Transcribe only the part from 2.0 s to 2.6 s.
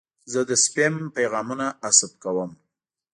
کوم.